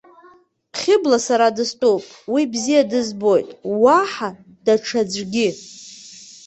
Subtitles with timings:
[0.79, 2.03] Хьыбла сара дыстәуп,
[2.33, 3.49] уи бзиа дызбоит,
[3.81, 4.29] уаҳа
[4.65, 5.47] даҽаӡәгьы.